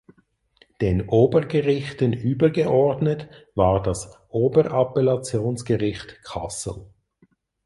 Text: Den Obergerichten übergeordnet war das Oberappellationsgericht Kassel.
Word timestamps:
Den 0.81 1.09
Obergerichten 1.09 2.11
übergeordnet 2.11 3.29
war 3.53 3.83
das 3.83 4.11
Oberappellationsgericht 4.29 6.23
Kassel. 6.23 6.87